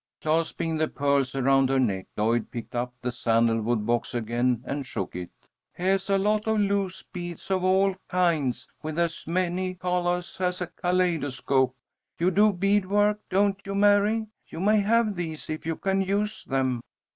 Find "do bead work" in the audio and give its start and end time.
12.31-13.19